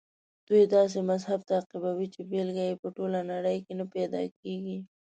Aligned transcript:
دوی 0.47 0.63
داسې 0.75 0.99
مذهب 1.11 1.39
تعقیبوي 1.51 2.07
چې 2.13 2.21
بېلګه 2.31 2.63
یې 2.69 2.75
په 2.81 2.87
ټوله 2.97 3.19
نړۍ 3.31 3.57
کې 3.65 3.73
نه 3.79 3.85
پیدا 3.93 4.21
کېږي. 4.41 4.77